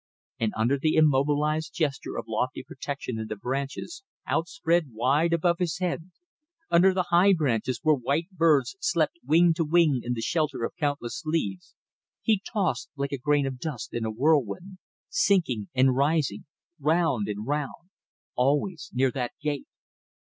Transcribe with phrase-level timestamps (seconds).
[0.39, 5.77] And under the immobilized gesture of lofty protection in the branches outspread wide above his
[5.77, 6.09] head,
[6.71, 10.73] under the high branches where white birds slept wing to wing in the shelter of
[10.75, 11.75] countless leaves,
[12.23, 16.45] he tossed like a grain of dust in a whirlwind sinking and rising
[16.79, 17.91] round and round
[18.35, 19.67] always near that gate.